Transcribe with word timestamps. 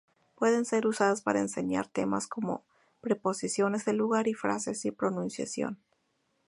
Pueden 0.33 0.65
ser 0.65 0.87
usadas 0.87 1.21
para 1.21 1.41
enseñar 1.41 1.85
temas 1.87 2.25
como 2.25 2.65
preposiciones 3.01 3.85
de 3.85 3.93
lugar, 3.93 4.25
frases 4.35 4.83
y 4.85 4.89
pronunciación. 4.91 5.77